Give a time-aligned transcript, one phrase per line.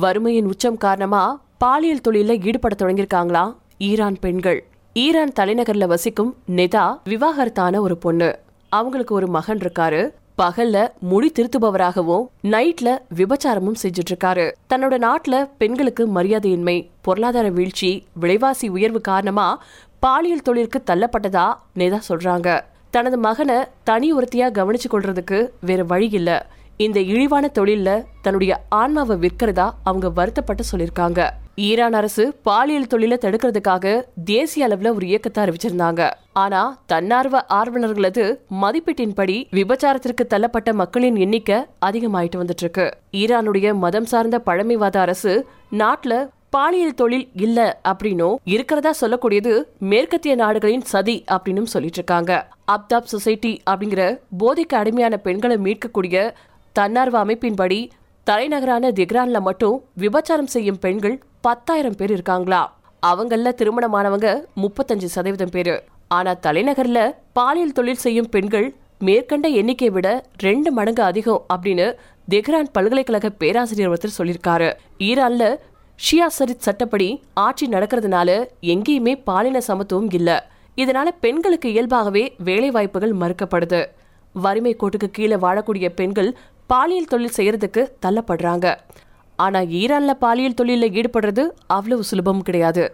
[0.00, 3.54] வறுமையின் உச்சம் காரணமா பாலியல் தொழில ஈடுபட தொடங்கியிருக்காங்களா?
[3.78, 4.64] ஈரான் பெண்கள்.
[4.92, 8.38] ஈரான் தலைநகர்ல வசிக்கும் நெதா விவாகரத்தான ஒரு பொண்ணு.
[8.68, 10.12] அவங்களுக்கு ஒரு மகன் இருக்காரு.
[10.38, 19.00] பகல்ல முடி திருத்துபவராகவும் நைட்ல விபச்சாரமும் செஞ்சுட்டு இருக்காரு தன்னோட நாட்டுல பெண்களுக்கு மரியாதையின்மை பொருளாதார வீழ்ச்சி விலைவாசி உயர்வு
[19.00, 19.62] காரணமா
[19.98, 22.60] பாலியல் தொழிலுக்கு தள்ளப்பட்டதா நேதா சொல்றாங்க.
[22.90, 26.38] தனது மகனை தனி ஒருத்தியா கவனிச்சு கொள்றதுக்கு வேற வழி இல்லை.
[26.78, 31.20] இந்த இழிவான தொழில்ல தன்னுடைய ஆன்மாவை விற்கிறதா அவங்க வருத்தப்பட்டு சொல்லியிருக்காங்க
[31.54, 36.10] ஈரான் அரசு பாலியல் தொழிலை தடுக்கிறதுக்காக தேசிய அளவுல ஒரு இயக்கத்தை அறிவிச்சிருந்தாங்க.
[36.32, 38.24] ஆனா தன்னார்வ ஆர்வலர்களது
[38.62, 45.46] மதிப்பீட்டின்படி விபச்சாரத்திற்கு தள்ளப்பட்ட மக்களின் எண்ணிக்கை அதிகமாயிட்டு வந்துட்டு இருக்கு ஈரானுடைய மதம் சார்ந்த பழமைவாத அரசு
[45.78, 52.32] நாட்டுல பாலியல் தொழில் இல்ல அப்படின்னும் இருக்கிறதா சொல்லக்கூடியது மேற்கத்திய நாடுகளின் சதி அப்படின்னு சொல்லிட்டு இருக்காங்க
[52.72, 56.34] அப்தாப் சொசைட்டி அப்படிங்கிற போதைக்கு அடிமையான பெண்களை மீட்கக்கூடிய
[56.76, 57.88] தன்னார்வ அமைப்பின்படி
[58.24, 62.78] தலைநகரான திக்ரான்ல மட்டும் விபச்சாரம் செய்யும் பெண்கள் பத்தாயிரம் பேர் இருக்காங்களா?
[63.06, 65.84] அவங்கள திருமணமானவங்க முப்பத்தஞ்சு சதவீதம் பேரு.
[66.08, 71.94] ஆனா தலைநகர்ல பாலியல் தொழில் செய்யும் பெண்கள் மேற்கண்ட எண்ணிக்கையை விட ரெண்டு மடங்கு அதிகம் அப்படின்னு
[72.30, 74.72] தெஹ்ரான் பல்கலைக்கழக பேராசிரியர் ஒருத்தர் சொல்லியிருக்காரு.
[74.98, 75.56] ஈரான்ல
[76.06, 80.50] ஷியா சரித் சட்டப்படி ஆட்சி நடக்கிறதுனால எங்கேயுமே பாலின சமத்துவம் இல்ல.
[80.76, 83.86] இதனால பெண்களுக்கு இயல்பாகவே வேலை வாய்ப்புகள் மறுக்கப்படுது.
[84.32, 86.36] வறுமை கோட்டுக்கு கீழே வாழக்கூடிய பெண்கள்
[86.70, 88.66] பாலியல் தொழில் செய்யறதுக்கு தள்ளப்படுறாங்க.
[89.44, 91.42] ஆனால் ஈரானில் பாலியல் தொழிலில் ஈடுபடுறது
[91.76, 92.84] அவ்வளவு சுலபம் கிடையாது.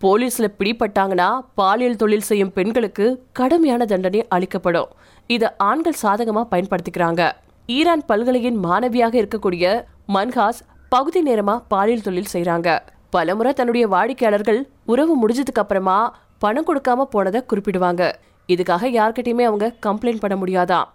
[0.00, 1.28] போலீஸில் பிடிப்பட்டாங்கன்னா
[1.60, 3.06] பாலியல் தொழில் செய்யும் பெண்களுக்கு
[3.38, 4.90] கடுமையான தண்டனை அளிக்கப்படும்.
[5.34, 7.22] இதை ஆண்கள் சாதகமாக பயன்படுத்திக்கிறாங்க.
[7.76, 9.64] ஈரான் பல்கலையின் மாணவியாக இருக்கக்கூடிய
[10.16, 10.60] மன்ஹாஸ்
[10.94, 12.68] பகுதி நேரமாக பாலியல் தொழில் செய்கிறாங்க
[13.14, 14.60] பலமுறை தன்னுடைய வாடிக்கையாளர்கள்
[14.92, 15.98] உறவு முடிஞ்சதுக்கு அப்புறமா
[16.44, 18.02] பணம் கொடுக்காம போனதை குறிப்பிடுவாங்க.
[18.52, 20.88] இதுக்காக யார்கிட்டயுமே அவங்க கம்ப்ளைண்ட் பண்ண முடியாதாம்.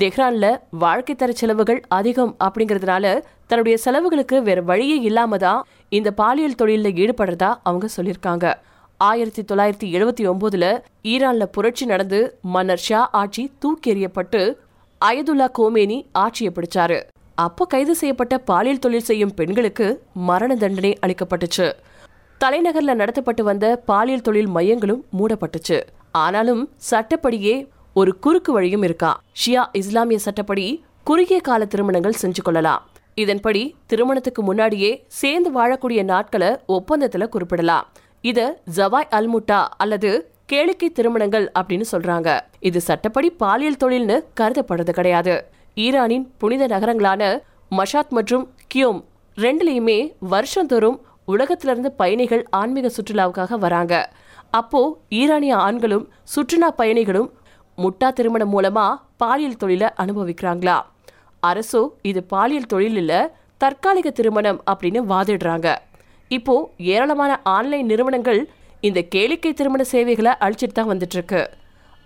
[0.00, 6.96] தெஹ்ரான்ல வாழ்க்கை தர செலவுகள் அதிகம் அப்படிங்கறதுனால தன்னுடைய செலவுகளுக்கு வேற வழியே இல்லாம தான் இந்த பாலியல் தொழிலில்
[7.02, 8.54] ஈடுபடுறதா அவங்க சொல்லியிருக்காங்க.
[8.96, 14.56] ஆயிரத்தி தொள்ளாயிரத்தி எழுபத்தி ஒன்பதுல ஈரான்ல புரட்சி நடந்து மன்னர் ஷா ஆட்சி தூக்கி எறியப்பட்டு
[15.00, 16.98] அயதுல்லா கோமேனி ஆட்சியை பிடிச்சாரு.
[17.34, 21.72] அப்போ கைது செய்யப்பட்ட பாலியல் தொழில் செய்யும் பெண்களுக்கு மரண தண்டனை அளிக்கப்பட்டுச்சு.
[22.40, 25.80] தலைநகர்ல நடத்தப்பட்டு வந்த பாலியல் தொழில் மையங்களும் மூடப்பட்டுச்சு.
[26.10, 27.56] ஆனாலும் சட்டப்படியே
[27.98, 29.20] ஒரு குறுக்கு வழியும் இருக்கா?
[29.40, 32.82] ஷியா இஸ்லாமிய சட்டப்படி குறுகிய கால திருமணங்கள் செஞ்சு கொள்ளலாம்.
[33.14, 37.86] இதன்படி திருமணத்துக்கு முன்னாடியே சேர்ந்து வாழக்கூடிய நாட்களை ஒப்பந்தத்துல குறிப்பிடலாம்.
[38.20, 42.40] இத ஜவாய் அல்முட்டா அல்லது கேளிக்கை திருமணங்கள் அப்படின்னு சொல்றாங்க.
[42.60, 45.44] இது சட்டப்படி பாலியல் தொழில்னு கருதப்படுறது கிடையாது.
[45.74, 47.40] ஈரானின் புனித நகரங்களான
[47.70, 49.04] மஷாத் மற்றும் கியோம்
[49.36, 54.12] ரெண்டுலயுமே வருஷந்தோறும் உலகத்துல இருந்து பயணிகள் ஆன்மீக சுற்றுலாவுக்காக வராங்க.
[54.50, 57.32] அப்போ ஈரானிய ஆண்களும் சுற்றுலா பயணிகளும்
[57.78, 58.84] முட்டா திருமணம் மூலமா
[59.16, 60.76] பாலியல் தொழிலை அனுபவிக்கிறாங்களா?
[61.42, 63.12] அரசோ இது பாலியல் தொழில் இல்ல
[63.58, 65.68] தற்காலிக திருமணம் அப்படின்னு வாதிடுறாங்க.
[66.30, 66.54] இப்போ
[66.92, 68.40] ஏராளமான ஆன்லைன் நிறுவனங்கள்
[68.80, 71.42] இந்த கேளிக்கை திருமண சேவைகளை அழிச்சிட்டு தான் வந்துட்டு இருக்கு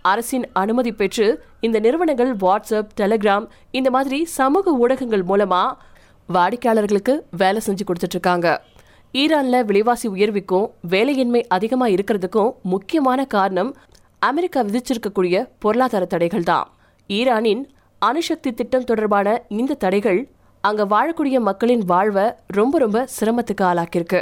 [0.05, 1.25] அரசின் அனுமதி பெற்று
[1.59, 5.63] இந்த நிறுவனங்கள் வாட்ஸ்அப் டெலிகிராம் இந்த மாதிரி சமூக ஊடகங்கள் மூலமா
[6.29, 8.47] வாடிக்கையாளர்களுக்கு வேலை செஞ்சு கொடுத்துட்டு இருக்காங்க
[9.13, 13.71] ஈரான்ல விலைவாசி உயர்வுக்கும் வேலையின்மை அதிகமா இருக்கிறதுக்கும் முக்கியமான காரணம்
[14.27, 16.67] அமெரிக்கா விதிச்சிருக்கக்கூடிய பொருளாதார தடைகள் தான்
[17.09, 17.61] ஈரானின்
[17.99, 20.19] அணுசக்தி திட்டம் தொடர்பான இந்த தடைகள்
[20.61, 24.21] அங்க வாழக்கூடிய மக்களின் வாழ்வை ரொம்ப ரொம்ப சிரமத்துக்கு ஆளாக்கியிருக்கு.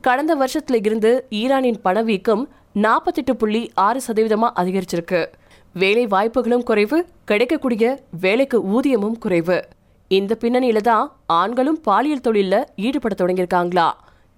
[0.00, 5.26] கடந்த வருஷத்துல இருந்து ஈரானின் பணவீக்கம் நாற்பத்தெட்டு புள்ளி ஆறு சதவீதமா அதிகரிச்சிருக்கு.
[5.72, 9.58] வேலை வாய்ப்புகளும் குறைவு கிடைக்கக்கூடிய வேலைக்கு ஊதியமும் குறைவு.
[10.08, 13.88] இந்த பின்னணியில தான் ஆண்களும் பாலியல் தொழில்ல ஈடுபட தொடங்கியிருக்காங்களா?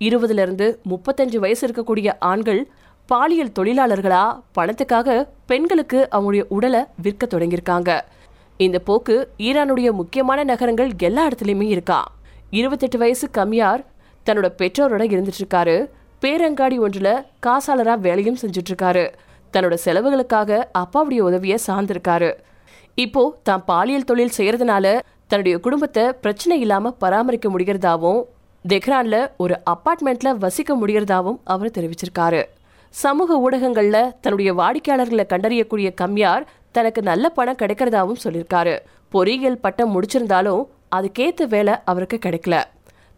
[0.01, 2.63] இருபதுல இருந்து முப்பத்தஞ்சு வயசு இருக்கக்கூடிய ஆண்கள்
[3.09, 4.25] பாலியல் தொழிலாளர்களா
[4.57, 5.09] பணத்துக்காக
[5.51, 7.91] பெண்களுக்கு அவங்களுடைய உடலை விற்க தொடங்கியிருக்காங்க.
[8.65, 9.17] இந்த போக்கு
[9.49, 11.99] ஈரானுடைய முக்கியமான நகரங்கள் எல்லா இடத்துலையுமே இருக்கா.
[12.59, 13.83] இருபத்தெட்டு வயசு கம்யார்
[14.27, 15.77] தன்னோட பெற்றோரோட இருந்துட்டு இருக்காரு
[16.23, 17.11] பேரங்காடி ஒன்றுல
[17.47, 19.05] காசாளரா வேலையும் செஞ்சுட்டு இருக்காரு
[19.55, 22.31] தன்னோட செலவுகளுக்காக அப்பாவுடைய உதவிய சார்ந்திருக்காரு.
[23.05, 24.87] இப்போ தான் பாலியல் தொழில் செய்யறதுனால
[25.31, 28.23] தன்னுடைய குடும்பத்தை பிரச்சனை இல்லாம பராமரிக்க முடிகிறதாவும்
[28.65, 32.43] தெஹ்ரான்ல ஒரு அப்பார்ட்மெண்ட்டில் வசிக்க முடிகிறதாவும் அவர் தெரிவிச்சிருக்காரு.
[33.01, 38.75] சமூக ஊடகங்கள்ல தன்னுடைய வாடிக்கையாளர்களை கண்டறியக்கூடிய கம்யார் தனக்கு நல்ல பணம் கிடைக்கிறதாவும் சொல்லியிருக்காரு.
[39.09, 40.63] பொறியியல் பட்டம் முடிச்சிருந்தாலும்
[40.97, 42.57] அதுக்கேற்ற வேலை அவருக்கு கிடைக்கல.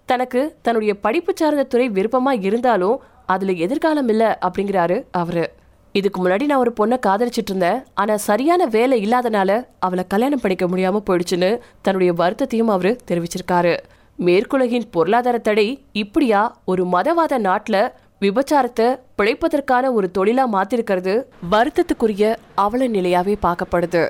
[0.08, 5.44] தனக்கு தன்னுடைய படிப்பு சார்ந்த துறை விருப்பமா இருந்தாலும் அதுல எதிர்காலம் இல்லை அப்படிங்கிறாரு அவரு.
[5.92, 7.80] இதுக்கு முன்னாடி நான் ஒரு பொண்ணை காதலிச்சிட்டு இருந்தேன்.
[7.94, 11.50] ஆனா சரியான வேலை இல்லாதனால அவளை கல்யாணம் பண்ணிக்க முடியாமல் போயிடுச்சுன்னு
[11.82, 13.74] தன்னுடைய வருத்தத்தையும் அவர் தெரிவிச்சிருக்காரு.
[14.18, 17.82] மேற்குலகின் பொருளாதார தடை இப்படியா ஒரு மதவாத நாட்டில்
[18.20, 21.14] விபச்சாரத்தை பிழைப்பதற்கான ஒரு தொழிலா மாத்திருக்கிறது
[21.50, 24.02] வருத்தத்துக்குரிய அவல நிலையாவே பார்க்கப்படுது.